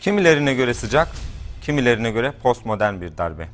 Kimilerine 0.00 0.54
göre 0.54 0.74
sıcak, 0.74 1.08
kimilerine 1.62 2.10
göre 2.10 2.32
postmodern 2.42 3.00
bir 3.00 3.18
darbe. 3.18 3.48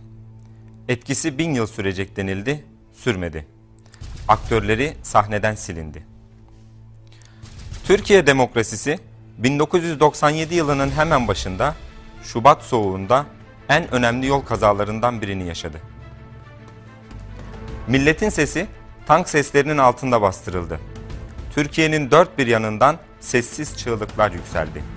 Etkisi 0.89 1.39
bin 1.39 1.55
yıl 1.55 1.67
sürecek 1.67 2.17
denildi, 2.17 2.65
sürmedi. 2.93 3.47
Aktörleri 4.29 4.97
sahneden 5.03 5.55
silindi. 5.55 6.07
Türkiye 7.87 8.27
demokrasisi 8.27 8.98
1997 9.39 10.55
yılının 10.55 10.91
hemen 10.91 11.29
başında 11.29 11.75
Şubat 12.23 12.63
soğuğunda 12.63 13.27
en 13.69 13.95
önemli 13.95 14.27
yol 14.27 14.41
kazalarından 14.41 15.20
birini 15.20 15.47
yaşadı. 15.47 15.81
Milletin 17.87 18.28
sesi 18.28 18.67
tank 19.06 19.28
seslerinin 19.28 19.78
altında 19.78 20.23
bastırıldı. 20.23 20.81
Türkiye'nin 21.55 22.11
dört 22.11 22.39
bir 22.39 22.47
yanından 22.47 22.98
sessiz 23.20 23.77
çığlıklar 23.77 24.33
yükseldi. 24.33 24.95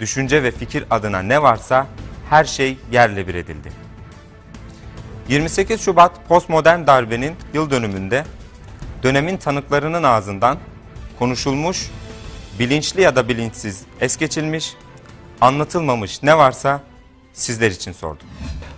Düşünce 0.00 0.42
ve 0.42 0.50
fikir 0.50 0.84
adına 0.90 1.22
ne 1.22 1.42
varsa 1.42 1.86
her 2.30 2.44
şey 2.44 2.76
yerle 2.92 3.28
bir 3.28 3.34
edildi. 3.34 3.72
28 5.28 5.80
Şubat 5.80 6.28
postmodern 6.28 6.86
darbenin 6.86 7.32
yıl 7.54 7.70
dönümünde 7.70 8.24
dönemin 9.02 9.36
tanıklarının 9.36 10.02
ağzından 10.02 10.58
konuşulmuş, 11.18 11.90
bilinçli 12.58 13.02
ya 13.02 13.16
da 13.16 13.28
bilinçsiz 13.28 13.82
es 14.00 14.16
geçilmiş, 14.16 14.74
anlatılmamış 15.40 16.22
ne 16.22 16.38
varsa 16.38 16.80
sizler 17.32 17.70
için 17.70 17.92
sordum. 17.92 18.26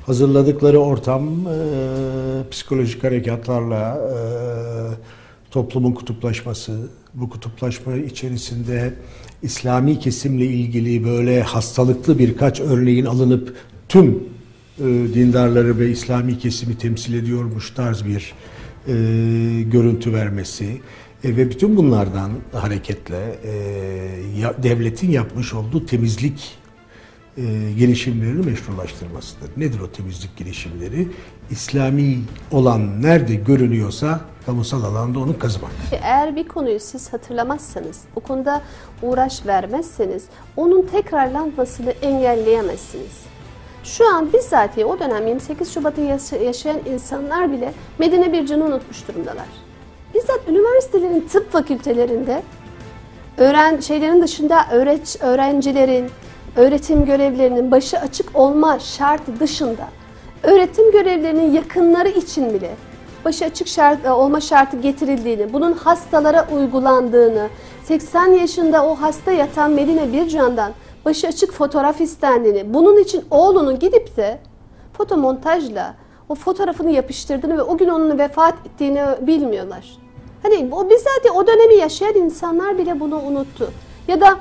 Hazırladıkları 0.06 0.78
ortam 0.78 1.28
e, 1.28 2.50
psikolojik 2.50 3.04
harekatlarla 3.04 3.98
e, 3.98 4.18
toplumun 5.50 5.92
kutuplaşması, 5.92 6.90
bu 7.14 7.30
kutuplaşma 7.30 7.94
içerisinde 7.94 8.94
İslami 9.42 9.98
kesimle 9.98 10.46
ilgili 10.46 11.04
böyle 11.04 11.42
hastalıklı 11.42 12.18
birkaç 12.18 12.60
örneğin 12.60 13.04
alınıp 13.04 13.54
tüm 13.88 14.24
e, 14.78 14.84
dindarları 15.14 15.78
ve 15.78 15.90
İslami 15.90 16.38
kesimi 16.38 16.78
temsil 16.78 17.14
ediyormuş 17.14 17.70
tarz 17.70 18.04
bir 18.04 18.32
e, 18.88 18.92
görüntü 19.62 20.12
vermesi 20.12 20.80
e, 21.24 21.36
ve 21.36 21.50
bütün 21.50 21.76
bunlardan 21.76 22.30
hareketle 22.52 23.38
e, 23.44 23.52
ya, 24.40 24.54
devletin 24.62 25.10
yapmış 25.10 25.54
olduğu 25.54 25.86
temizlik 25.86 26.61
e, 27.36 27.72
girişimlerini 27.78 28.46
meşrulaştırmasıdır. 28.46 29.50
Nedir 29.56 29.80
o 29.80 29.90
temizlik 29.90 30.36
girişimleri? 30.36 31.08
İslami 31.50 32.18
olan 32.52 33.02
nerede 33.02 33.34
görünüyorsa 33.34 34.20
kamusal 34.46 34.84
alanda 34.84 35.18
onu 35.18 35.38
kazımak. 35.38 35.70
Eğer 35.92 36.36
bir 36.36 36.48
konuyu 36.48 36.80
siz 36.80 37.12
hatırlamazsanız, 37.12 38.00
o 38.16 38.20
konuda 38.20 38.62
uğraş 39.02 39.46
vermezseniz 39.46 40.24
onun 40.56 40.86
tekrarlanmasını 40.86 41.90
engelleyemezsiniz. 41.90 43.22
Şu 43.84 44.14
an 44.14 44.32
bizzat 44.32 44.78
o 44.78 45.00
dönem 45.00 45.26
28 45.26 45.74
Şubat'ı 45.74 46.00
yaşayan 46.44 46.78
insanlar 46.92 47.52
bile 47.52 47.72
Medine 47.98 48.32
bir 48.32 48.46
canı 48.46 48.64
unutmuş 48.64 49.08
durumdalar. 49.08 49.46
Bizzat 50.14 50.40
üniversitelerin 50.48 51.28
tıp 51.32 51.52
fakültelerinde 51.52 52.42
öğren 53.38 53.80
şeylerin 53.80 54.22
dışında 54.22 54.66
öğreç, 54.72 55.16
öğrencilerin, 55.20 56.10
öğretim 56.56 57.04
görevlerinin 57.04 57.70
başı 57.70 57.98
açık 57.98 58.36
olma 58.36 58.78
şartı 58.78 59.40
dışında 59.40 59.88
öğretim 60.42 60.92
görevlerinin 60.92 61.52
yakınları 61.52 62.08
için 62.08 62.54
bile 62.54 62.70
başı 63.24 63.44
açık 63.44 63.68
şart, 63.68 64.06
e, 64.06 64.10
olma 64.12 64.40
şartı 64.40 64.76
getirildiğini, 64.76 65.52
bunun 65.52 65.72
hastalara 65.72 66.48
uygulandığını, 66.54 67.48
80 67.84 68.26
yaşında 68.26 68.86
o 68.86 68.94
hasta 68.94 69.32
yatan 69.32 69.70
Medine 69.70 70.12
Bircan'dan 70.12 70.72
başı 71.04 71.26
açık 71.28 71.52
fotoğraf 71.52 72.00
istendiğini, 72.00 72.74
bunun 72.74 72.98
için 72.98 73.24
oğlunun 73.30 73.78
gidip 73.78 74.16
de 74.16 74.38
fotomontajla 74.92 75.94
o 76.28 76.34
fotoğrafını 76.34 76.90
yapıştırdığını 76.90 77.58
ve 77.58 77.62
o 77.62 77.76
gün 77.76 77.88
onun 77.88 78.18
vefat 78.18 78.54
ettiğini 78.66 79.02
bilmiyorlar. 79.20 79.96
Hani 80.42 80.68
o 80.72 80.90
bizzat 80.90 81.26
o 81.34 81.46
dönemi 81.46 81.74
yaşayan 81.74 82.14
insanlar 82.14 82.78
bile 82.78 83.00
bunu 83.00 83.20
unuttu. 83.22 83.70
Ya 84.08 84.20
da 84.20 84.36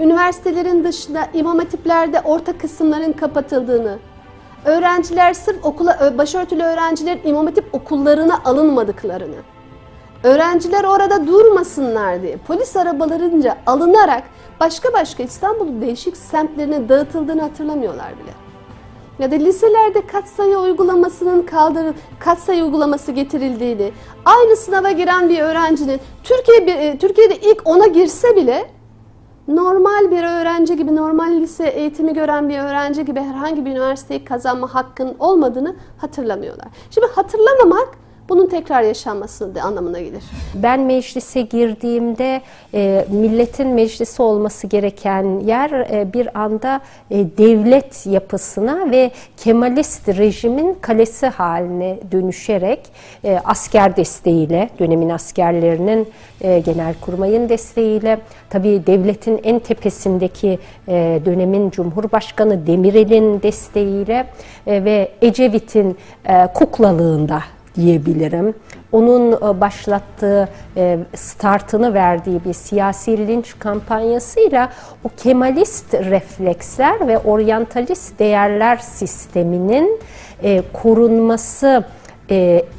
üniversitelerin 0.00 0.84
dışında 0.84 1.28
imam 1.34 1.58
hatiplerde 1.58 2.20
orta 2.20 2.58
kısımların 2.58 3.12
kapatıldığını, 3.12 3.98
öğrenciler 4.64 5.34
sırf 5.34 5.64
okula, 5.64 6.18
başörtülü 6.18 6.62
öğrenciler 6.62 7.18
imam 7.24 7.46
hatip 7.46 7.74
okullarına 7.74 8.40
alınmadıklarını, 8.44 9.36
öğrenciler 10.24 10.84
orada 10.84 11.26
durmasınlar 11.26 12.22
diye 12.22 12.36
polis 12.36 12.76
arabalarınca 12.76 13.56
alınarak 13.66 14.22
başka 14.60 14.92
başka 14.92 15.22
İstanbul'un 15.22 15.82
değişik 15.82 16.16
semtlerine 16.16 16.88
dağıtıldığını 16.88 17.42
hatırlamıyorlar 17.42 18.08
bile. 18.08 18.49
Ya 19.20 19.30
da 19.30 19.34
liselerde 19.34 20.06
katsayı 20.06 20.58
uygulamasının 20.58 21.42
kaldırıl 21.42 21.92
katsayı 22.18 22.64
uygulaması 22.64 23.12
getirildiğini, 23.12 23.92
aynı 24.24 24.56
sınava 24.56 24.90
giren 24.90 25.28
bir 25.28 25.40
öğrencinin 25.40 26.00
Türkiye 26.24 26.98
Türkiye'de 26.98 27.36
ilk 27.36 27.62
ona 27.64 27.86
girse 27.86 28.36
bile 28.36 28.70
normal 29.48 30.10
bir 30.10 30.24
öğrenci 30.24 30.76
gibi, 30.76 30.96
normal 30.96 31.32
lise 31.32 31.68
eğitimi 31.68 32.14
gören 32.14 32.48
bir 32.48 32.58
öğrenci 32.58 33.04
gibi 33.04 33.20
herhangi 33.20 33.64
bir 33.64 33.70
üniversiteyi 33.70 34.24
kazanma 34.24 34.74
hakkın 34.74 35.16
olmadığını 35.18 35.76
hatırlamıyorlar. 35.98 36.68
Şimdi 36.90 37.06
hatırlamamak 37.14 37.88
bunun 38.30 38.46
tekrar 38.46 38.82
yaşanması 38.82 39.54
da 39.54 39.62
anlamına 39.62 40.00
gelir. 40.00 40.22
Ben 40.54 40.80
meclise 40.80 41.42
girdiğimde 41.42 42.40
e, 42.74 43.06
milletin 43.10 43.68
meclisi 43.68 44.22
olması 44.22 44.66
gereken 44.66 45.40
yer 45.40 45.70
e, 45.70 46.12
bir 46.12 46.40
anda 46.40 46.80
e, 47.10 47.16
devlet 47.16 48.06
yapısına 48.06 48.90
ve 48.90 49.10
Kemalist 49.36 50.08
rejimin 50.08 50.74
kalesi 50.80 51.26
haline 51.26 51.98
dönüşerek 52.12 52.80
e, 53.24 53.38
asker 53.44 53.96
desteğiyle, 53.96 54.70
dönemin 54.78 55.10
askerlerinin 55.10 56.08
e, 56.40 56.58
genelkurmayın 56.60 57.48
desteğiyle, 57.48 58.18
tabii 58.50 58.82
devletin 58.86 59.40
en 59.44 59.58
tepesindeki 59.58 60.58
e, 60.88 61.20
dönemin 61.24 61.70
Cumhurbaşkanı 61.70 62.66
Demirel'in 62.66 63.42
desteğiyle 63.42 64.26
e, 64.66 64.84
ve 64.84 65.08
Ecevit'in 65.22 65.96
e, 66.24 66.46
kuklalığında 66.54 67.42
diyebilirim. 67.76 68.54
Onun 68.92 69.32
e, 69.32 69.60
başlattığı, 69.60 70.48
e, 70.76 70.98
startını 71.14 71.94
verdiği 71.94 72.44
bir 72.44 72.52
siyasi 72.52 73.28
linç 73.28 73.58
kampanyasıyla 73.58 74.68
o 75.04 75.08
Kemalist 75.16 75.94
refleksler 75.94 77.08
ve 77.08 77.18
oryantalist 77.18 78.18
değerler 78.18 78.76
sisteminin 78.76 80.00
e, 80.42 80.62
korunması 80.72 81.84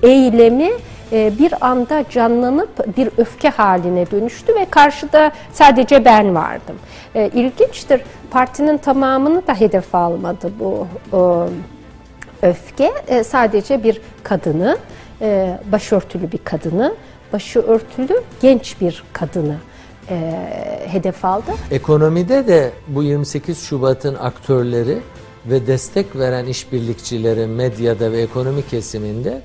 eylemi 0.04 0.72
bir 1.12 1.54
anda 1.62 2.04
canlanıp 2.10 2.98
bir 2.98 3.10
öfke 3.18 3.50
haline 3.50 4.12
dönüştü 4.12 4.56
ve 4.56 4.66
karşıda 4.66 5.32
sadece 5.54 6.06
ben 6.06 6.36
vardım. 6.36 6.76
İlginçtir, 7.16 8.02
partinin 8.30 8.78
tamamını 8.78 9.48
da 9.48 9.54
hedef 9.54 9.96
almadı 9.96 10.52
bu 10.60 10.88
öfke 12.42 12.94
e, 13.08 13.24
sadece 13.24 13.84
bir 13.84 14.02
kadını, 14.24 14.78
e, 15.22 15.60
başörtülü 15.72 16.32
bir 16.32 16.38
kadını, 16.38 16.96
başı 17.34 17.60
örtülü 17.60 18.22
genç 18.42 18.82
bir 18.82 19.04
kadını 19.14 19.56
e, 20.10 20.48
hedef 20.88 21.26
aldı. 21.26 21.52
Ekonomide 21.72 22.48
de 22.48 22.72
bu 22.88 23.04
28 23.04 23.64
Şubat'ın 23.64 24.16
aktörleri 24.16 24.98
ve 25.46 25.68
destek 25.68 26.16
veren 26.16 26.46
işbirlikçileri 26.46 27.48
medyada 27.48 28.12
ve 28.12 28.22
ekonomi 28.22 28.68
kesiminde 28.68 29.42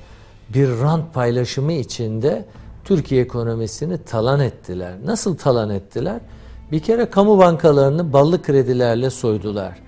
bir 0.49 0.69
rant 0.81 1.14
paylaşımı 1.14 1.72
içinde 1.72 2.44
Türkiye 2.84 3.22
ekonomisini 3.22 3.99
talan 3.99 4.40
ettiler. 4.40 4.92
Nasıl 5.04 5.37
talan 5.37 5.70
ettiler? 5.70 6.20
Bir 6.72 6.81
kere 6.81 7.10
kamu 7.10 7.38
bankalarını 7.38 8.12
ballı 8.12 8.42
kredilerle 8.42 9.10
soydular 9.10 9.86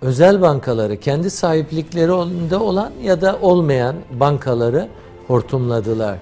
özel 0.00 0.42
bankaları 0.42 0.96
kendi 0.96 1.30
sahipliklerinde 1.30 2.56
olan 2.56 2.92
ya 3.02 3.20
da 3.20 3.38
olmayan 3.42 3.96
bankaları 4.20 4.88
hortumladılar. 5.26 6.18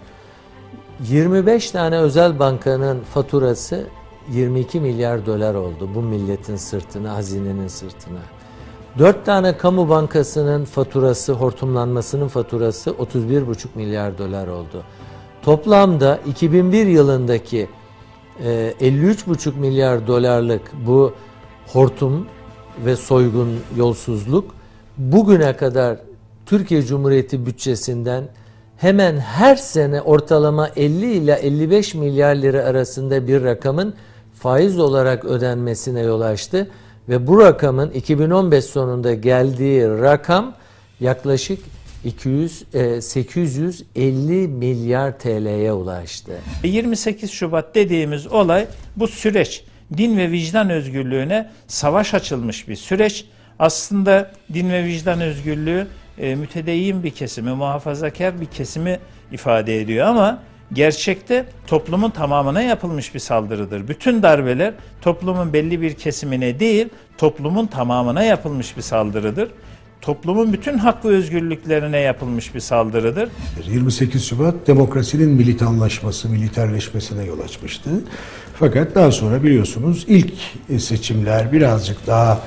25 1.00 1.71
tane 1.71 1.99
özel 1.99 2.38
bankanın 2.38 3.00
faturası 3.00 3.87
22 4.32 4.81
milyar 4.81 5.26
dolar 5.26 5.55
oldu 5.55 5.88
bu 5.94 6.03
milletin 6.03 6.56
sırtına, 6.56 7.15
hazinenin 7.15 7.69
sırtına. 7.69 8.19
4 8.99 9.26
tane 9.26 9.56
kamu 9.56 9.88
bankasının 9.88 10.65
faturası, 10.65 11.32
hortumlanmasının 11.32 12.29
faturası 12.29 12.91
31,5 12.91 13.67
milyar 13.75 14.19
dolar 14.19 14.49
oldu. 14.49 14.82
Toplamda 15.43 16.19
2001 16.26 16.87
yılındaki 16.87 17.69
53,5 18.41 19.56
milyar 19.56 20.06
dolarlık 20.06 20.73
bu 20.87 21.12
hortum 21.67 22.26
ve 22.87 22.97
soygun, 22.97 23.61
yolsuzluk 23.76 24.55
bugüne 24.99 25.56
kadar 25.56 25.97
Türkiye 26.47 26.82
Cumhuriyeti 26.82 27.47
bütçesinden 27.47 28.25
hemen 28.76 29.17
her 29.17 29.56
sene 29.56 30.00
ortalama 30.00 30.69
50 30.76 31.12
ile 31.12 31.32
55 31.32 31.94
milyar 31.94 32.37
lira 32.37 32.62
arasında 32.62 33.29
bir 33.29 33.44
rakamın 33.44 33.94
faiz 34.35 34.79
olarak 34.79 35.25
ödenmesine 35.25 36.00
yol 36.00 36.21
açtı 36.21 36.69
Ve 37.09 37.26
bu 37.26 37.41
rakamın 37.41 37.91
2015 37.91 38.65
sonunda 38.65 39.15
geldiği 39.15 39.88
rakam 39.88 40.55
yaklaşık 41.00 41.59
200 42.05 42.65
e, 42.75 43.00
850 43.00 44.49
milyar 44.49 45.19
TL'ye 45.19 45.73
ulaştı. 45.73 46.32
28 46.65 47.31
Şubat 47.31 47.75
dediğimiz 47.75 48.26
olay 48.26 48.67
bu 48.97 49.09
süreç. 49.09 49.65
Din 49.96 50.16
ve 50.16 50.31
vicdan 50.31 50.70
özgürlüğüne 50.70 51.50
savaş 51.66 52.14
açılmış 52.14 52.69
bir 52.69 52.76
süreç. 52.76 53.25
Aslında 53.58 54.31
din 54.54 54.70
ve 54.70 54.84
vicdan 54.84 55.20
özgürlüğü 55.20 55.86
e, 56.19 56.34
mütedeyyin 56.34 57.02
bir 57.02 57.10
kesimi, 57.10 57.50
muhafazakar 57.50 58.40
bir 58.40 58.46
kesimi 58.46 58.98
ifade 59.32 59.81
ediyor 59.81 60.06
ama 60.06 60.38
gerçekte 60.72 61.44
toplumun 61.66 62.10
tamamına 62.10 62.62
yapılmış 62.62 63.14
bir 63.14 63.20
saldırıdır. 63.20 63.88
Bütün 63.88 64.22
darbeler 64.22 64.75
toplumun 65.02 65.52
belli 65.52 65.81
bir 65.81 65.94
kesimine 65.94 66.60
değil, 66.60 66.88
toplumun 67.19 67.66
tamamına 67.66 68.22
yapılmış 68.22 68.76
bir 68.76 68.82
saldırıdır. 68.82 69.50
Toplumun 70.04 70.52
bütün 70.52 70.78
hak 70.78 71.04
ve 71.04 71.08
özgürlüklerine 71.08 71.98
yapılmış 71.98 72.54
bir 72.54 72.60
saldırıdır. 72.60 73.28
28 73.66 74.24
Şubat 74.24 74.54
demokrasinin 74.66 75.28
militanlaşması, 75.28 76.28
militerleşmesine 76.28 77.24
yol 77.24 77.40
açmıştı. 77.40 77.90
Fakat 78.58 78.94
daha 78.94 79.10
sonra 79.10 79.42
biliyorsunuz 79.42 80.04
ilk 80.08 80.32
seçimler 80.78 81.52
birazcık 81.52 82.06
daha 82.06 82.40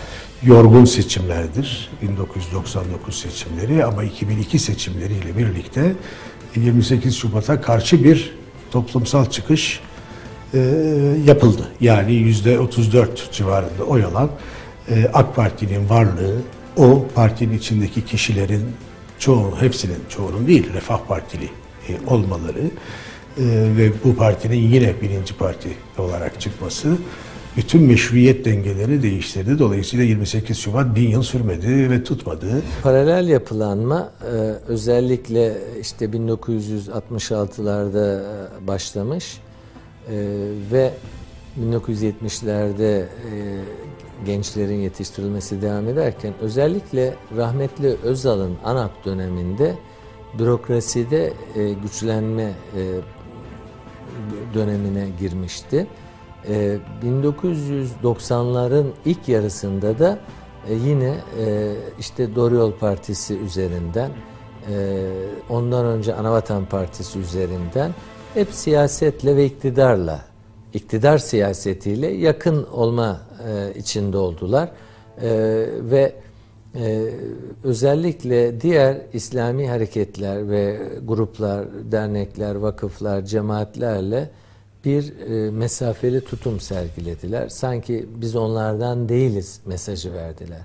yorgun 0.44 0.86
seçimlerdir. 0.86 1.90
1999 2.02 3.20
seçimleri 3.20 3.86
ama 3.86 4.04
2002 4.04 4.60
seçimleriyle 4.60 5.38
birlikte 5.38 5.96
28 6.56 7.16
Şubat'a 7.16 7.62
karşı 7.62 8.04
bir 8.04 8.34
toplumsal 8.72 9.26
çıkış 9.26 9.80
e, 10.54 10.60
yapıldı. 11.26 11.68
Yani 11.82 12.14
yüzde 12.14 12.60
34 12.60 13.32
civarında 13.32 13.84
oy 13.84 14.04
alan 14.04 14.30
e, 14.90 15.10
AK 15.14 15.36
Parti'nin 15.36 15.90
varlığı, 15.90 16.42
o 16.78 17.06
partinin 17.16 17.58
içindeki 17.58 18.06
kişilerin 18.06 18.64
çoğu, 19.20 19.62
hepsinin 19.62 20.00
çoğunun 20.10 20.48
değil, 20.48 20.74
Refah 20.74 21.00
Partili 21.08 21.50
e, 21.90 21.92
olmaları 22.08 22.62
e, 22.62 22.70
ve 23.78 23.92
bu 24.04 24.16
partinin 24.16 24.70
yine 24.70 25.02
birinci 25.02 25.38
parti 25.38 25.70
olarak 25.98 26.42
çıkması 26.42 26.98
bütün 27.58 27.82
meşruiyet 27.82 28.46
dengelerini 28.46 29.04
değiştirdi. 29.04 29.60
Dolayısıyla 29.60 30.06
28 30.06 30.58
Şubat 30.58 30.96
bin 30.96 31.10
yıl 31.10 31.24
sürmedi 31.24 31.92
ve 31.92 32.04
tutmadı. 32.04 32.62
Paralel 32.84 33.28
yapılanma 33.28 34.12
e, 34.22 34.26
özellikle 34.68 35.58
işte 35.82 36.06
1966'larda 36.06 38.22
e, 38.64 38.68
başlamış 38.68 39.38
e, 40.10 40.16
ve 40.72 40.92
1970'lerde 41.62 43.06
gençlerin 44.26 44.80
yetiştirilmesi 44.80 45.62
devam 45.62 45.88
ederken 45.88 46.34
özellikle 46.42 47.14
rahmetli 47.38 47.98
Özal'ın 48.04 48.58
ANAP 48.66 49.06
döneminde 49.06 49.76
bürokraside 50.40 51.34
güçlenme 51.84 52.54
dönemine 54.54 55.08
girmişti. 55.20 55.88
1990'ların 57.04 58.88
ilk 59.06 59.28
yarısında 59.28 60.00
da 60.00 60.20
yine 60.70 61.14
işte 62.00 62.36
Doğru 62.36 62.78
Partisi 62.80 63.38
üzerinden 63.38 64.12
ondan 65.50 65.86
önce 65.86 66.16
Anavatan 66.16 66.66
Partisi 66.66 67.20
üzerinden 67.20 67.92
hep 68.34 68.48
siyasetle 68.52 69.36
ve 69.36 69.46
iktidarla 69.46 70.22
iktidar 70.78 71.18
siyasetiyle 71.18 72.08
yakın 72.08 72.64
olma 72.64 73.22
içinde 73.76 74.18
oldular 74.18 74.72
ve 75.82 76.14
özellikle 77.64 78.62
diğer 78.62 78.98
İslami 79.14 79.70
hareketler 79.70 80.50
ve 80.50 80.80
gruplar, 81.08 81.66
dernekler, 81.92 82.56
vakıflar, 82.56 83.26
cemaatlerle 83.26 84.30
bir 84.86 85.20
e, 85.20 85.52
mesafeli 85.52 86.22
tutum 86.22 86.60
sergilediler. 86.60 87.50
Sanki 87.50 88.06
biz 88.16 88.36
onlardan 88.36 89.10
değiliz 89.10 89.60
mesajı 89.66 90.14
verdiler. 90.14 90.62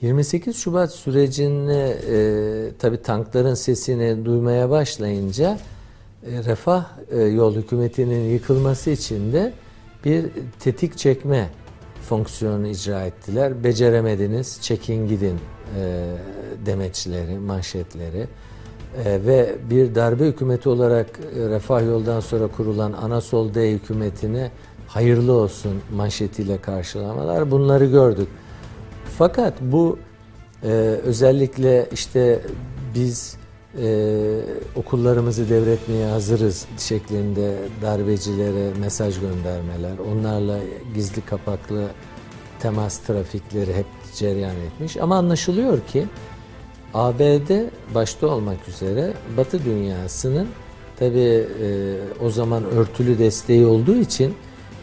28 0.00 0.56
Şubat 0.56 0.92
sürecinde 0.92 1.96
e, 2.10 2.78
tabi 2.78 3.02
tankların 3.02 3.54
sesini 3.54 4.24
duymaya 4.24 4.70
başlayınca 4.70 5.52
e, 5.52 5.75
refah 6.22 6.84
e, 7.10 7.20
yol 7.20 7.54
hükümetinin 7.54 8.30
yıkılması 8.30 8.90
için 8.90 9.32
de 9.32 9.52
bir 10.04 10.26
tetik 10.58 10.98
çekme 10.98 11.48
fonksiyonu 12.08 12.66
icra 12.66 13.02
ettiler. 13.02 13.64
Beceremediniz, 13.64 14.58
çekin 14.62 15.08
gidin 15.08 15.38
e, 15.78 16.04
demeçleri, 16.66 17.38
manşetleri. 17.38 18.26
Ve 19.04 19.54
bir 19.70 19.94
darbe 19.94 20.26
hükümeti 20.26 20.68
olarak 20.68 21.06
e, 21.36 21.48
Refah 21.48 21.82
Yol'dan 21.82 22.20
sonra 22.20 22.46
kurulan 22.46 22.92
Anasol 22.92 23.54
D 23.54 23.72
hükümetine 23.72 24.50
hayırlı 24.88 25.32
olsun 25.32 25.72
manşetiyle 25.94 26.60
karşılamalar 26.60 27.50
bunları 27.50 27.86
gördük. 27.86 28.28
Fakat 29.18 29.54
bu 29.60 29.98
e, 30.62 30.68
özellikle 31.04 31.88
işte 31.92 32.40
biz 32.94 33.36
e, 33.82 34.40
okullarımızı 34.76 35.50
devretmeye 35.50 36.06
hazırız 36.06 36.66
şeklinde 36.78 37.58
darbecilere 37.82 38.70
mesaj 38.80 39.20
göndermeler, 39.20 39.98
onlarla 40.12 40.58
gizli 40.94 41.20
kapaklı 41.20 41.88
temas 42.60 42.98
trafikleri 42.98 43.74
hep 43.74 43.86
cereyan 44.14 44.56
etmiş. 44.56 44.96
Ama 44.96 45.16
anlaşılıyor 45.16 45.80
ki 45.80 46.06
ABD 46.94 47.50
başta 47.94 48.26
olmak 48.26 48.68
üzere 48.68 49.12
Batı 49.36 49.64
dünyasının 49.64 50.48
tabi 50.98 51.18
e, 51.18 51.44
o 52.24 52.30
zaman 52.30 52.64
örtülü 52.64 53.18
desteği 53.18 53.66
olduğu 53.66 53.96
için 53.96 54.34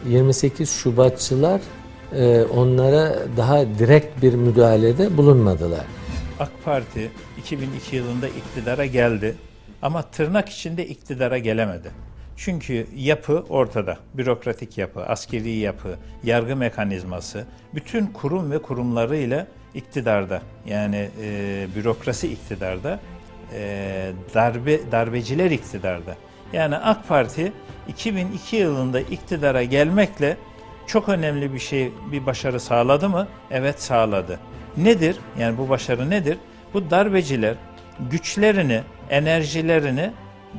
28 0.08 0.70
Şubatçılar 0.70 1.60
e, 2.12 2.44
onlara 2.44 3.18
daha 3.36 3.60
direkt 3.78 4.22
bir 4.22 4.34
müdahalede 4.34 5.16
bulunmadılar. 5.16 5.84
AK 6.44 6.64
Parti 6.64 7.10
2002 7.38 7.96
yılında 7.96 8.28
iktidara 8.28 8.86
geldi 8.86 9.34
ama 9.82 10.02
tırnak 10.02 10.48
içinde 10.48 10.86
iktidara 10.86 11.38
gelemedi. 11.38 11.90
Çünkü 12.36 12.86
yapı 12.96 13.44
ortada. 13.48 13.98
Bürokratik 14.14 14.78
yapı, 14.78 15.06
askeri 15.06 15.50
yapı, 15.50 15.96
yargı 16.24 16.56
mekanizması, 16.56 17.44
bütün 17.74 18.06
kurum 18.06 18.50
ve 18.50 18.62
kurumlarıyla 18.62 19.46
iktidarda. 19.74 20.42
Yani 20.66 21.10
e, 21.22 21.66
bürokrasi 21.76 22.32
iktidarda, 22.32 23.00
e, 23.52 24.12
darbe 24.34 24.92
darbeciler 24.92 25.50
iktidarda. 25.50 26.16
Yani 26.52 26.76
AK 26.76 27.08
Parti 27.08 27.52
2002 27.88 28.56
yılında 28.56 29.00
iktidara 29.00 29.62
gelmekle 29.62 30.36
çok 30.86 31.08
önemli 31.08 31.54
bir 31.54 31.58
şey, 31.58 31.92
bir 32.12 32.26
başarı 32.26 32.60
sağladı 32.60 33.08
mı? 33.08 33.28
Evet 33.50 33.82
sağladı. 33.82 34.40
Nedir? 34.76 35.16
Yani 35.38 35.58
bu 35.58 35.68
başarı 35.68 36.10
nedir? 36.10 36.38
Bu 36.74 36.90
darbeciler 36.90 37.54
güçlerini, 38.10 38.82
enerjilerini 39.10 40.10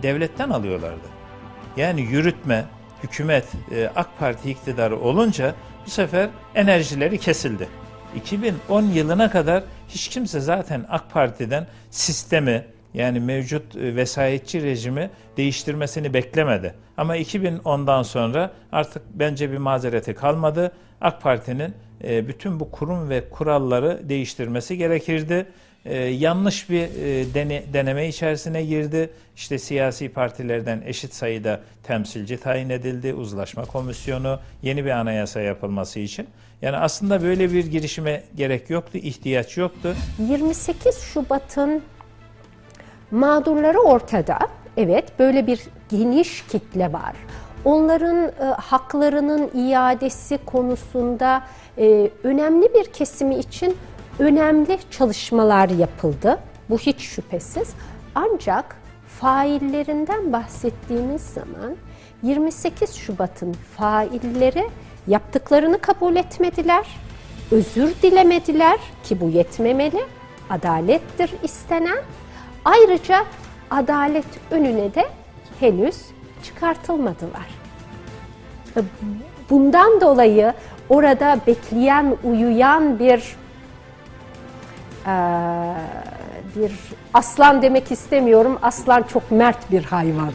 devletten 0.03 0.50
alıyorlardı. 0.50 1.07
Yani 1.77 2.01
yürütme, 2.01 2.65
hükümet, 3.03 3.45
e, 3.72 3.89
AK 3.95 4.19
Parti 4.19 4.51
iktidarı 4.51 5.00
olunca 5.00 5.55
bu 5.86 5.89
sefer 5.89 6.29
enerjileri 6.55 7.17
kesildi. 7.17 7.67
2010 8.15 8.84
yılına 8.84 9.31
kadar 9.31 9.63
hiç 9.88 10.07
kimse 10.07 10.39
zaten 10.39 10.86
AK 10.89 11.12
Parti'den 11.12 11.67
sistemi 11.89 12.65
yani 12.93 13.19
mevcut 13.19 13.75
e, 13.75 13.95
vesayetçi 13.95 14.63
rejimi 14.63 15.10
değiştirmesini 15.38 16.13
beklemedi. 16.13 16.75
Ama 16.98 17.17
2010'dan 17.17 18.03
sonra 18.03 18.51
artık 18.72 19.03
bence 19.13 19.51
bir 19.51 19.57
mazereti 19.57 20.15
kalmadı. 20.15 20.72
AK 21.01 21.22
Parti'nin 21.22 21.74
bütün 22.04 22.60
bu 22.60 22.72
kurum 22.72 23.10
ve 23.10 23.30
kuralları 23.30 24.10
değiştirmesi 24.10 24.78
gerekirdi 24.78 25.46
e, 25.86 25.98
yanlış 25.98 26.70
bir 26.70 26.82
e, 26.82 27.34
dene, 27.34 27.64
deneme 27.74 28.08
içerisine 28.08 28.64
girdi. 28.64 29.10
İşte 29.36 29.60
siyasi 29.60 30.10
partilerden 30.10 30.82
eşit 30.86 31.14
sayıda 31.14 31.60
temsilci 31.84 32.38
tayin 32.38 32.70
edildi. 32.70 33.14
Uzlaşma 33.14 33.66
komisyonu, 33.66 34.40
yeni 34.62 34.86
bir 34.86 34.90
anayasa 34.90 35.42
yapılması 35.42 36.00
için. 36.00 36.28
Yani 36.62 36.78
aslında 36.78 37.24
böyle 37.24 37.52
bir 37.52 37.66
girişime 37.66 38.24
gerek 38.36 38.70
yoktu, 38.70 38.98
ihtiyaç 38.98 39.58
yoktu. 39.58 39.96
28 40.20 41.00
Şubat'ın 41.00 41.82
mağdurları 43.12 43.80
ortada. 43.80 44.40
Evet, 44.78 45.20
böyle 45.20 45.48
bir 45.48 45.62
geniş 45.90 46.44
kitle 46.48 46.94
var. 46.94 47.16
Onların 47.66 48.25
e, 48.25 48.44
haklarının 48.58 49.52
iadesi 49.70 50.38
konusunda 50.46 51.44
e, 51.77 52.10
önemli 52.24 52.74
bir 52.74 52.86
kesimi 52.86 53.36
için 53.36 53.77
önemli 54.20 54.79
çalışmalar 54.91 55.70
yapıldı. 55.70 56.39
Bu 56.70 56.77
hiç 56.77 57.01
şüphesiz. 57.01 57.74
Ancak 58.15 58.77
faillerinden 59.20 60.34
bahsettiğimiz 60.34 61.22
zaman 61.22 61.75
28 62.24 62.96
Şubat'ın 62.96 63.55
failleri 63.77 64.70
yaptıklarını 65.08 65.79
kabul 65.79 66.15
etmediler 66.15 66.86
özür 67.51 67.96
dilemediler 68.01 68.79
ki 69.03 69.22
bu 69.22 69.29
yetmemeli. 69.29 70.05
Adalettir 70.50 71.34
istenen. 71.44 71.98
Ayrıca 72.65 73.25
adalet 73.72 74.25
önüne 74.51 74.94
de 74.94 75.05
henüz 75.60 75.98
çıkartılmadılar. 76.44 77.48
Bundan 79.50 80.01
dolayı 80.01 80.53
orada 80.89 81.39
bekleyen, 81.48 82.15
uyuyan 82.24 83.00
bir 83.00 83.36
bir 86.56 86.72
aslan 87.13 87.62
demek 87.62 87.92
istemiyorum. 87.92 88.58
Aslan 88.62 89.04
çok 89.04 89.32
mert 89.32 89.72
bir 89.72 89.84
hayvan. 89.84 90.32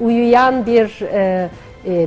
Uyuyan 0.00 0.66
bir 0.66 1.00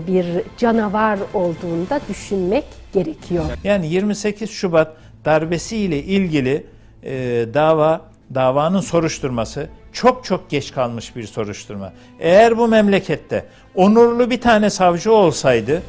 bir 0.08 0.26
canavar 0.58 1.20
olduğunda 1.34 2.00
düşünmek 2.10 2.66
gerekiyor. 2.94 3.46
Yani 3.64 3.88
28 3.88 4.50
Şubat 4.50 4.96
darbesiyle 5.26 6.04
ilgili 6.04 6.66
e, 7.04 7.12
dava 7.54 8.02
davanın 8.36 8.82
soruşturması 8.82 9.70
çok 9.94 10.26
çok 10.26 10.50
geç 10.50 10.74
kalmış 10.74 11.16
bir 11.16 11.28
soruşturma. 11.28 11.94
Eğer 12.20 12.58
bu 12.58 12.68
memlekette 12.68 13.46
onurlu 13.76 14.30
bir 14.30 14.42
tane 14.42 14.70
savcı 14.70 15.14
olsaydı 15.14 15.82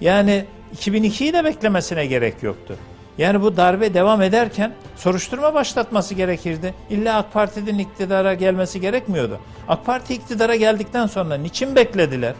yani 0.00 0.44
2002'yi 0.76 1.32
de 1.32 1.44
beklemesine 1.44 2.06
gerek 2.06 2.42
yoktu. 2.42 2.76
Yani 3.18 3.42
bu 3.42 3.56
darbe 3.56 3.94
devam 3.94 4.22
ederken 4.22 4.72
soruşturma 4.96 5.54
başlatması 5.54 6.14
gerekirdi. 6.14 6.74
İlla 6.90 7.16
AK 7.16 7.32
Parti'nin 7.32 7.78
iktidara 7.78 8.34
gelmesi 8.34 8.80
gerekmiyordu. 8.80 9.38
AK 9.68 9.86
Parti 9.86 10.14
iktidara 10.14 10.56
geldikten 10.56 11.06
sonra 11.06 11.34
niçin 11.34 11.76
beklediler? 11.76 12.34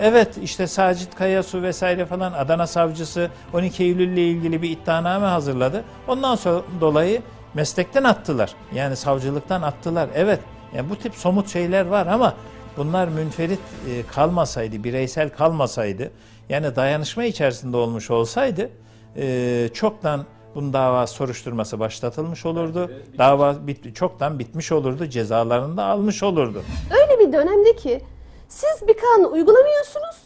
Evet 0.00 0.38
işte 0.42 0.66
Sacit 0.66 1.14
Kayasu 1.14 1.62
vesaire 1.62 2.06
falan 2.06 2.32
Adana 2.32 2.66
savcısı 2.66 3.30
12 3.52 3.84
Eylül 3.84 4.08
ile 4.08 4.28
ilgili 4.28 4.62
bir 4.62 4.70
iddianame 4.70 5.26
hazırladı. 5.26 5.84
Ondan 6.08 6.34
sonra 6.34 6.62
dolayı 6.80 7.22
meslekten 7.54 8.04
attılar. 8.04 8.54
Yani 8.74 8.96
savcılıktan 8.96 9.62
attılar. 9.62 10.08
Evet 10.14 10.40
yani 10.74 10.90
bu 10.90 10.96
tip 10.96 11.14
somut 11.14 11.48
şeyler 11.48 11.86
var 11.86 12.06
ama 12.06 12.34
bunlar 12.76 13.08
münferit 13.08 13.60
e, 13.90 14.02
kalmasaydı, 14.14 14.84
bireysel 14.84 15.30
kalmasaydı 15.30 16.10
yani 16.48 16.76
dayanışma 16.76 17.24
içerisinde 17.24 17.76
olmuş 17.76 18.10
olsaydı 18.10 18.70
e, 19.16 19.68
çoktan 19.74 20.24
bunun 20.54 20.72
dava 20.72 21.06
soruşturması 21.06 21.80
başlatılmış 21.80 22.46
olurdu. 22.46 22.90
Dava 23.18 23.66
bit, 23.66 23.96
çoktan 23.96 24.38
bitmiş 24.38 24.72
olurdu. 24.72 25.06
Cezalarını 25.06 25.76
da 25.76 25.84
almış 25.84 26.22
olurdu. 26.22 26.62
Öyle 27.00 27.26
bir 27.26 27.32
dönemde 27.32 27.76
ki 27.76 28.02
siz 28.48 28.88
bir 28.88 28.94
kanunu 28.94 29.32
uygulamıyorsunuz. 29.32 30.16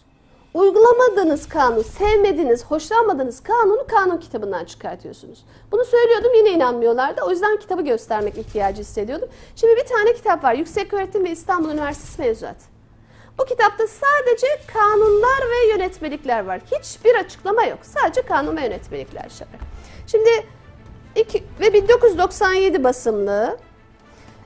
Uygulamadığınız 0.55 1.49
kanunu, 1.49 1.83
sevmediğiniz, 1.83 2.65
hoşlanmadığınız 2.65 3.43
kanunu 3.43 3.87
kanun 3.87 4.19
kitabından 4.19 4.65
çıkartıyorsunuz. 4.65 5.45
Bunu 5.73 5.85
söylüyordum 5.85 6.35
yine 6.35 6.51
inanmıyorlardı. 6.51 7.23
O 7.23 7.31
yüzden 7.31 7.57
kitabı 7.57 7.83
göstermek 7.83 8.39
ihtiyacı 8.39 8.81
hissediyordum. 8.83 9.29
Şimdi 9.57 9.77
bir 9.77 9.85
tane 9.85 10.15
kitap 10.15 10.45
var. 10.45 10.55
Yükseköğretim 10.55 11.25
ve 11.25 11.31
İstanbul 11.31 11.71
Üniversitesi 11.71 12.23
mevzuat. 12.23 12.57
Bu 13.39 13.45
kitapta 13.45 13.87
sadece 13.87 14.47
kanunlar 14.73 15.41
ve 15.51 15.73
yönetmelikler 15.73 16.45
var. 16.45 16.61
Hiçbir 16.73 17.15
açıklama 17.15 17.65
yok. 17.65 17.79
Sadece 17.83 18.23
kanun 18.23 18.57
ve 18.57 18.61
yönetmelikler 18.61 19.29
şöyle. 19.29 19.59
Şimdi 20.07 20.31
iki, 21.17 21.45
ve 21.61 21.73
1997 21.73 22.85
basımlı 22.85 23.59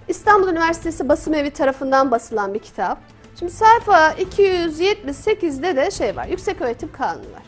İstanbul 0.09 0.49
Üniversitesi 0.49 1.09
Basım 1.09 1.35
Evi 1.35 1.51
tarafından 1.51 2.11
basılan 2.11 2.55
bir 2.55 2.59
kitap. 2.59 3.14
Şimdi 3.39 3.53
sayfa 3.53 4.11
278'de 4.11 5.77
de 5.77 5.91
şey 5.91 6.17
var. 6.17 6.27
Yüksek 6.27 6.61
Öğretim 6.61 6.93
Kanunu 6.93 7.33
var. 7.33 7.43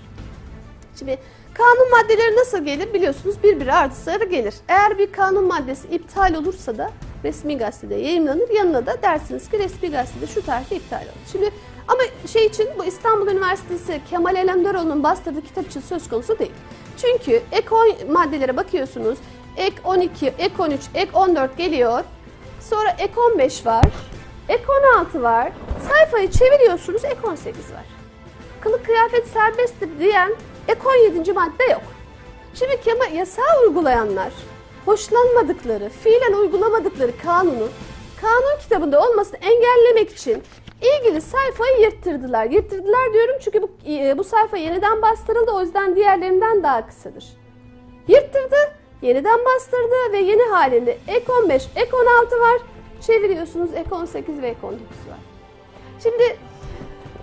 Şimdi 0.99 1.19
kanun 1.55 1.90
maddeleri 1.90 2.37
nasıl 2.37 2.64
gelir 2.64 2.95
biliyorsunuz 2.95 3.43
birbiri 3.43 3.73
ardı 3.73 3.95
sıra 3.95 4.25
gelir. 4.25 4.55
Eğer 4.69 4.99
bir 4.99 5.12
kanun 5.12 5.45
maddesi 5.45 5.88
iptal 5.88 6.35
olursa 6.35 6.78
da 6.78 6.90
resmi 7.25 7.59
gazetede 7.59 7.95
yayınlanır. 7.95 8.49
Yanına 8.50 8.87
da 8.87 9.02
dersiniz 9.02 9.50
ki 9.50 9.59
resmi 9.59 9.90
gazetede 9.90 10.26
şu 10.26 10.47
tarihte 10.47 10.76
iptal 10.76 11.02
oldu. 11.02 11.26
Şimdi 11.33 11.50
ama 11.88 12.00
şey 12.33 12.47
için 12.47 12.69
bu 12.78 12.85
İstanbul 12.85 13.28
Üniversitesi 13.28 14.00
Kemal 14.11 14.35
Alemdaroğlu'nun 14.35 15.02
bastırdığı 15.02 15.43
kitap 15.43 15.66
için 15.66 15.81
söz 15.81 16.09
konusu 16.09 16.38
değil. 16.38 16.52
Çünkü 16.97 17.43
ek 17.52 17.69
10 18.05 18.12
maddelere 18.12 18.57
bakıyorsunuz. 18.57 19.19
Ek 19.57 19.76
12, 19.85 20.26
ek 20.26 20.55
13, 20.59 20.81
ek 20.95 21.11
14 21.14 21.59
geliyor. 21.59 22.05
Sonra 22.61 22.90
ek 22.99 23.12
15 23.33 23.66
var. 23.66 23.85
Ek 24.48 24.62
16 24.96 25.22
var. 25.22 25.52
Sayfayı 25.88 26.30
çeviriyorsunuz 26.30 27.04
ek 27.04 27.18
18 27.24 27.72
var. 27.72 27.84
Kılık 28.60 28.86
kıyafet 28.86 29.26
serbesttir 29.26 29.88
diyen 29.98 30.34
ek 30.68 30.80
17. 31.14 31.32
madde 31.32 31.64
yok. 31.64 31.82
Şimdi 32.54 33.16
yasağı 33.16 33.62
uygulayanlar 33.62 34.32
hoşlanmadıkları, 34.84 35.88
fiilen 35.88 36.32
uygulamadıkları 36.32 37.12
kanunu 37.22 37.68
kanun 38.20 38.58
kitabında 38.60 39.08
olmasını 39.08 39.38
engellemek 39.38 40.12
için 40.12 40.42
ilgili 40.82 41.20
sayfayı 41.20 41.80
yırttırdılar. 41.80 42.46
Yırttırdılar 42.46 43.12
diyorum 43.12 43.36
çünkü 43.44 43.62
bu, 43.62 43.70
e, 43.88 44.18
bu 44.18 44.24
sayfa 44.24 44.56
yeniden 44.56 45.02
bastırıldı 45.02 45.50
o 45.50 45.60
yüzden 45.60 45.96
diğerlerinden 45.96 46.62
daha 46.62 46.86
kısadır. 46.86 47.24
Yırttırdı, 48.08 48.56
yeniden 49.02 49.44
bastırdı 49.44 50.12
ve 50.12 50.18
yeni 50.18 50.42
halinde 50.42 50.98
ek 51.08 51.32
15, 51.32 51.68
ek 51.76 51.96
16 51.96 52.40
var. 52.40 52.60
Çeviriyorsunuz 53.06 53.75
ek 53.75 53.94
18 53.94 54.42
ve 54.42 54.48
ek 54.48 54.58
19 54.62 54.82
var. 54.86 55.18
Şimdi 56.02 56.38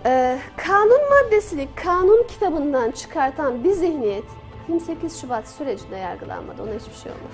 e, 0.05 0.39
kanun 0.57 1.01
maddesini 1.09 1.67
kanun 1.75 2.27
kitabından 2.27 2.91
çıkartan 2.91 3.63
bir 3.63 3.71
zihniyet 3.71 4.23
28 4.67 5.21
Şubat 5.21 5.47
sürecinde 5.47 5.97
yargılanmadı. 5.97 6.63
Ona 6.63 6.71
hiçbir 6.71 6.95
şey 7.03 7.11
olmadı. 7.11 7.33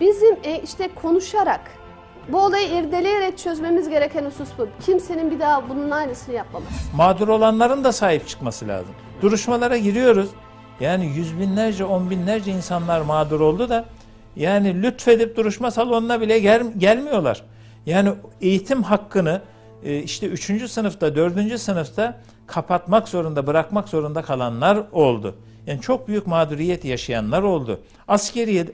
Bizim 0.00 0.36
e, 0.44 0.60
işte 0.60 0.88
konuşarak, 0.94 1.60
bu 2.28 2.38
olayı 2.38 2.68
irdeleyerek 2.68 3.38
çözmemiz 3.38 3.88
gereken 3.88 4.24
husus 4.24 4.48
bu. 4.58 4.68
Kimsenin 4.86 5.30
bir 5.30 5.40
daha 5.40 5.68
bunun 5.68 5.90
aynısını 5.90 6.34
yapmaması. 6.34 6.96
Mağdur 6.96 7.28
olanların 7.28 7.84
da 7.84 7.92
sahip 7.92 8.28
çıkması 8.28 8.68
lazım. 8.68 8.94
Duruşmalara 9.22 9.76
giriyoruz. 9.76 10.30
Yani 10.80 11.06
yüz 11.06 11.40
binlerce, 11.40 11.84
on 11.84 12.10
binlerce 12.10 12.52
insanlar 12.52 13.00
mağdur 13.00 13.40
oldu 13.40 13.68
da 13.68 13.84
yani 14.36 14.82
lütfedip 14.82 15.36
duruşma 15.36 15.70
salonuna 15.70 16.20
bile 16.20 16.38
gel, 16.38 16.72
gelmiyorlar. 16.78 17.42
Yani 17.86 18.12
eğitim 18.40 18.82
hakkını 18.82 19.40
e, 19.84 19.98
işte 19.98 20.26
üçüncü 20.26 20.68
sınıfta, 20.68 21.16
dördüncü 21.16 21.58
sınıfta 21.58 22.20
kapatmak 22.46 23.08
zorunda, 23.08 23.46
bırakmak 23.46 23.88
zorunda 23.88 24.22
kalanlar 24.22 24.78
oldu. 24.92 25.34
Yani 25.66 25.80
çok 25.80 26.08
büyük 26.08 26.26
mağduriyet 26.26 26.84
yaşayanlar 26.84 27.42
oldu. 27.42 27.80
Askeriye 28.08 28.66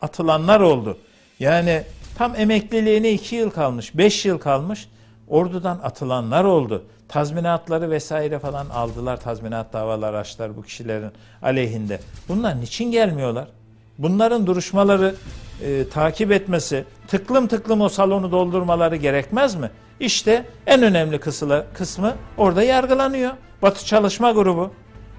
atılanlar 0.00 0.60
oldu. 0.60 0.98
Yani 1.38 1.82
tam 2.18 2.36
emekliliğine 2.36 3.12
iki 3.12 3.36
yıl 3.36 3.50
kalmış, 3.50 3.96
beş 3.96 4.24
yıl 4.24 4.38
kalmış. 4.38 4.88
Ordudan 5.28 5.80
atılanlar 5.82 6.44
oldu. 6.44 6.84
Tazminatları 7.08 7.90
vesaire 7.90 8.38
falan 8.38 8.66
aldılar. 8.68 9.20
Tazminat 9.20 9.72
davaları 9.72 10.18
açtılar 10.18 10.56
bu 10.56 10.62
kişilerin 10.62 11.10
aleyhinde. 11.42 12.00
Bunlar 12.28 12.60
niçin 12.60 12.90
gelmiyorlar? 12.90 13.48
Bunların 14.02 14.46
duruşmaları 14.46 15.14
e, 15.64 15.88
takip 15.88 16.32
etmesi, 16.32 16.84
tıklım 17.08 17.46
tıklım 17.46 17.80
o 17.80 17.88
salonu 17.88 18.32
doldurmaları 18.32 18.96
gerekmez 18.96 19.54
mi? 19.54 19.70
İşte 20.00 20.46
en 20.66 20.82
önemli 20.82 21.18
kısmı, 21.18 21.64
kısmı 21.74 22.14
orada 22.36 22.62
yargılanıyor. 22.62 23.30
Batı 23.62 23.86
Çalışma 23.86 24.32
Grubu. 24.32 24.70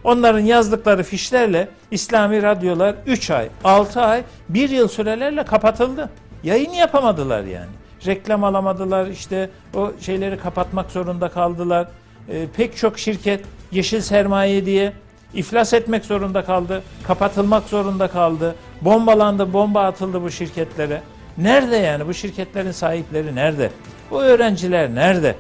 Onların 0.04 0.40
yazdıkları 0.40 1.04
fişlerle 1.04 1.70
İslami 1.92 2.44
radyolar 2.44 2.96
3 3.06 3.32
ay, 3.32 3.50
6 3.64 4.02
ay, 4.02 4.24
1 4.50 4.70
yıl 4.70 4.88
sürelerle 4.88 5.46
kapatıldı. 5.46 6.10
Yayın 6.44 6.72
yapamadılar 6.72 7.44
yani. 7.44 7.72
Reklam 8.06 8.44
alamadılar, 8.44 9.08
işte 9.08 9.50
o 9.76 9.92
şeyleri 10.02 10.38
kapatmak 10.38 10.92
zorunda 10.92 11.30
kaldılar. 11.30 11.88
Ee, 12.30 12.48
pek 12.58 12.78
çok 12.78 13.00
şirket 13.00 13.46
yeşil 13.72 14.02
sermaye 14.02 14.66
diye 14.66 14.94
iflas 15.34 15.74
etmek 15.74 16.06
zorunda 16.06 16.46
kaldı, 16.46 16.84
kapatılmak 17.08 17.64
zorunda 17.64 18.08
kaldı. 18.08 18.56
Bombalandı, 18.86 19.54
bomba 19.54 19.84
atıldı 19.84 20.22
bu 20.22 20.32
şirketlere. 20.32 21.02
Nerede 21.38 21.76
yani 21.76 22.08
bu 22.08 22.14
şirketlerin 22.14 22.72
sahipleri 22.72 23.36
nerede? 23.36 23.70
Bu 24.12 24.22
öğrenciler 24.22 24.96
nerede? 24.96 25.36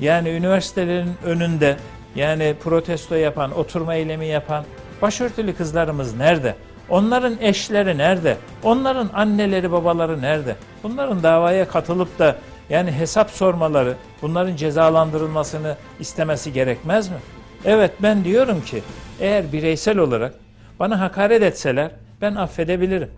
Yani 0.00 0.28
üniversitelerin 0.28 1.12
önünde 1.24 1.76
yani 2.14 2.54
protesto 2.64 3.14
yapan, 3.14 3.58
oturma 3.58 3.94
eylemi 3.94 4.26
yapan 4.26 4.64
başörtülü 5.02 5.54
kızlarımız 5.54 6.16
nerede? 6.16 6.54
Onların 6.88 7.36
eşleri 7.40 7.98
nerede? 7.98 8.36
Onların 8.62 9.10
anneleri, 9.14 9.72
babaları 9.72 10.22
nerede? 10.22 10.56
Bunların 10.82 11.22
davaya 11.22 11.68
katılıp 11.68 12.18
da 12.18 12.36
yani 12.70 12.92
hesap 12.92 13.30
sormaları, 13.30 13.94
bunların 14.22 14.56
cezalandırılmasını 14.56 15.76
istemesi 16.00 16.52
gerekmez 16.52 17.08
mi? 17.08 17.16
Evet 17.64 17.90
ben 18.02 18.24
diyorum 18.24 18.60
ki 18.60 18.82
eğer 19.20 19.52
bireysel 19.52 19.98
olarak 19.98 20.34
bana 20.80 21.00
hakaret 21.00 21.42
etseler 21.42 21.90
ben 22.22 22.34
affedebilirim. 22.34 23.10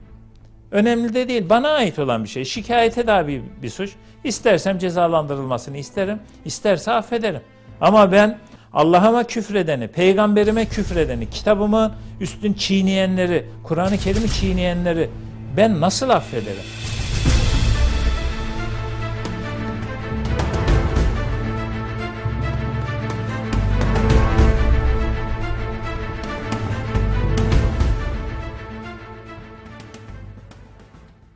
Önemli 0.71 1.15
de 1.15 1.29
değil. 1.29 1.49
Bana 1.49 1.69
ait 1.69 1.99
olan 1.99 2.25
bir 2.25 2.29
şey. 2.29 2.45
Şikayete 2.45 3.07
daha 3.07 3.29
bir, 3.29 3.43
bir 3.63 3.71
suç. 3.71 3.93
İstersem 4.25 4.79
cezalandırılmasını 4.79 5.77
isterim. 5.77 6.19
İsterse 6.45 6.93
affederim. 6.93 7.41
Ama 7.81 8.13
ben 8.13 8.39
Allah'ıma 8.73 9.25
küfredeni, 9.25 9.89
peygamberime 9.89 10.65
küfredeni, 10.65 11.31
kitabımın 11.31 11.93
üstün 12.21 12.53
çiğneyenleri, 12.53 13.47
Kur'an-ı 13.65 13.99
Kerim'i 13.99 14.31
çiğneyenleri 14.31 15.11
ben 15.57 15.81
nasıl 15.81 16.11
affederim? 16.11 16.63